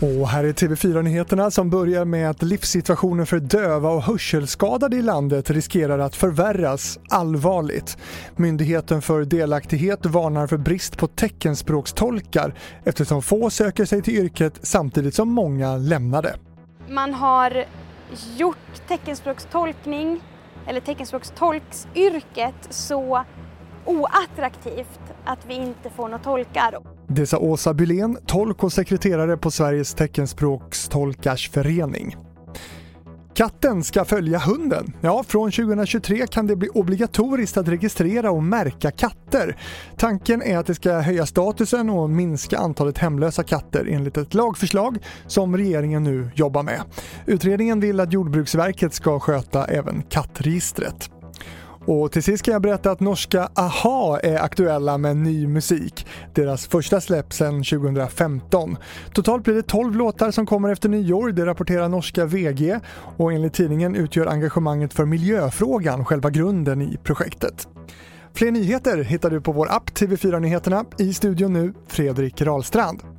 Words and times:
Och 0.00 0.28
här 0.28 0.44
är 0.44 0.52
TV4-nyheterna 0.52 1.50
som 1.50 1.70
börjar 1.70 2.04
med 2.04 2.30
att 2.30 2.42
livssituationen 2.42 3.26
för 3.26 3.40
döva 3.40 3.90
och 3.90 4.02
hörselskadade 4.02 4.96
i 4.96 5.02
landet 5.02 5.50
riskerar 5.50 5.98
att 5.98 6.16
förvärras 6.16 6.98
allvarligt. 7.10 7.98
Myndigheten 8.36 9.02
för 9.02 9.24
delaktighet 9.24 10.06
varnar 10.06 10.46
för 10.46 10.56
brist 10.56 10.98
på 10.98 11.06
teckenspråkstolkar 11.06 12.54
eftersom 12.84 13.22
få 13.22 13.50
söker 13.50 13.84
sig 13.84 14.02
till 14.02 14.14
yrket 14.14 14.58
samtidigt 14.62 15.14
som 15.14 15.28
många 15.28 15.76
lämnar 15.76 16.22
det. 16.22 16.36
Man 16.88 17.14
har 17.14 17.64
gjort 18.36 18.88
teckenspråkstolkning 18.88 20.20
eller 20.66 20.80
teckenspråkstolksyrket 20.80 22.54
så 22.70 23.24
oattraktivt 23.86 25.00
att 25.24 25.46
vi 25.48 25.54
inte 25.54 25.90
får 25.90 26.08
några 26.08 26.18
tolkar. 26.18 26.74
Det 27.08 27.26
sa 27.26 27.38
Åsa 27.38 27.74
Bylén, 27.74 28.18
tolk 28.26 28.64
och 28.64 28.72
sekreterare 28.72 29.36
på 29.36 29.50
Sveriges 29.50 29.94
teckenspråkstolkars 29.94 31.50
förening. 31.50 32.16
Katten 33.36 33.84
ska 33.84 34.04
följa 34.04 34.38
hunden. 34.38 34.92
Ja, 35.00 35.24
från 35.28 35.50
2023 35.50 36.26
kan 36.26 36.46
det 36.46 36.56
bli 36.56 36.68
obligatoriskt 36.68 37.56
att 37.56 37.68
registrera 37.68 38.30
och 38.30 38.42
märka 38.42 38.90
katter. 38.90 39.56
Tanken 39.96 40.42
är 40.42 40.58
att 40.58 40.66
det 40.66 40.74
ska 40.74 40.92
höja 40.92 41.26
statusen 41.26 41.90
och 41.90 42.10
minska 42.10 42.58
antalet 42.58 42.98
hemlösa 42.98 43.42
katter 43.42 43.88
enligt 43.90 44.16
ett 44.16 44.34
lagförslag 44.34 44.98
som 45.26 45.56
regeringen 45.56 46.04
nu 46.04 46.30
jobbar 46.34 46.62
med. 46.62 46.80
Utredningen 47.26 47.80
vill 47.80 48.00
att 48.00 48.12
Jordbruksverket 48.12 48.94
ska 48.94 49.20
sköta 49.20 49.64
även 49.64 50.02
kattregistret. 50.02 51.10
Och 51.86 52.12
till 52.12 52.22
sist 52.22 52.42
kan 52.42 52.52
jag 52.52 52.62
berätta 52.62 52.90
att 52.90 53.00
norska 53.00 53.48
AHA 53.54 54.20
är 54.20 54.36
aktuella 54.36 54.98
med 54.98 55.16
ny 55.16 55.46
musik. 55.46 56.06
Deras 56.34 56.66
första 56.66 57.00
släpp 57.00 57.32
sedan 57.32 57.64
2015. 57.64 58.76
Totalt 59.12 59.44
blir 59.44 59.54
det 59.54 59.62
12 59.62 59.96
låtar 59.96 60.30
som 60.30 60.46
kommer 60.46 60.68
efter 60.68 60.88
nyår, 60.88 61.32
det 61.32 61.46
rapporterar 61.46 61.88
norska 61.88 62.24
VG 62.24 62.80
och 63.16 63.32
enligt 63.32 63.52
tidningen 63.54 63.94
utgör 63.94 64.26
engagemanget 64.26 64.92
för 64.92 65.04
miljöfrågan 65.04 66.04
själva 66.04 66.30
grunden 66.30 66.82
i 66.82 66.96
projektet. 67.02 67.68
Fler 68.34 68.50
nyheter 68.50 69.04
hittar 69.04 69.30
du 69.30 69.40
på 69.40 69.52
vår 69.52 69.72
app 69.72 69.90
TV4 69.90 70.40
Nyheterna. 70.40 70.84
I 70.98 71.14
studion 71.14 71.52
nu, 71.52 71.72
Fredrik 71.88 72.42
Rahlstrand. 72.42 73.15